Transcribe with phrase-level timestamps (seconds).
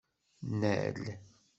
[0.51, 0.99] Nnal.